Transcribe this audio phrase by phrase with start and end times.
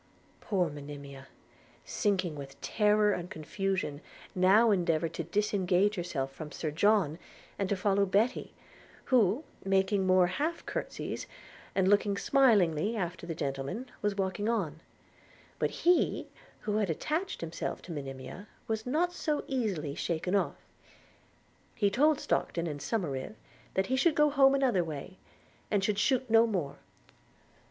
[0.39, 1.27] Poor Monimia,
[1.85, 4.01] sinking with terror and confusion,
[4.33, 7.19] now endeavoured to disengage herself from Sir John,
[7.59, 8.55] and to follow Betty,
[9.13, 11.27] who, making more half curtseys,
[11.75, 14.79] and looking smilingly after the gentlemen, was walking on;
[15.59, 16.25] but he,
[16.61, 20.57] who had attached himself to Monimia, was not so easily shaken off.
[21.75, 23.35] He told Stockton and Somerive,
[23.75, 25.19] that he should go home another way,
[25.69, 26.79] and should shoot no more.